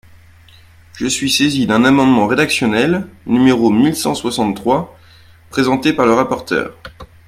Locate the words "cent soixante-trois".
3.95-4.97